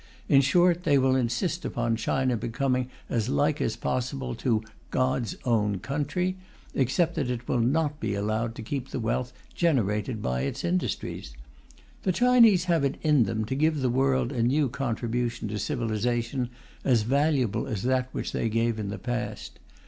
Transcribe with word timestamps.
In 0.27 0.41
short, 0.41 0.81
they 0.81 0.97
will 0.97 1.15
insist 1.15 1.63
upon 1.63 1.95
China 1.95 2.35
becoming 2.35 2.89
as 3.07 3.29
like 3.29 3.61
as 3.61 3.75
possible 3.75 4.33
to 4.33 4.63
"God's 4.89 5.35
own 5.45 5.77
country," 5.77 6.37
except 6.73 7.13
that 7.13 7.29
it 7.29 7.47
will 7.47 7.59
not 7.59 7.99
be 7.99 8.15
allowed 8.15 8.55
to 8.55 8.63
keep 8.63 8.89
the 8.89 8.99
wealth 8.99 9.31
generated 9.53 10.19
by 10.19 10.41
its 10.41 10.63
industries. 10.63 11.35
The 12.01 12.11
Chinese 12.11 12.63
have 12.63 12.83
it 12.83 12.97
in 13.03 13.25
them 13.25 13.45
to 13.45 13.53
give 13.53 13.75
to 13.75 13.79
the 13.81 13.89
world 13.91 14.31
a 14.31 14.41
new 14.41 14.69
contribution 14.69 15.47
to 15.49 15.59
civilization 15.59 16.49
as 16.83 17.03
valuable 17.03 17.67
as 17.67 17.83
that 17.83 18.09
which 18.11 18.31
they 18.31 18.49
gave 18.49 18.79
in 18.79 18.89
the 18.89 18.97
past. 18.97 19.59